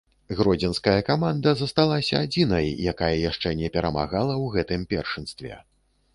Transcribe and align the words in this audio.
Гродзенская 0.37 0.95
каманда 1.09 1.53
засталася 1.61 2.15
адзінай, 2.23 2.67
якая 2.93 3.11
яшчэ 3.29 3.55
не 3.61 3.71
перамагала 3.77 4.33
ў 4.43 4.53
гэтым 4.59 4.91
першынстве. 4.97 5.63